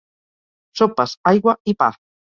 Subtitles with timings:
[0.81, 1.95] Sopes, aigua i pa.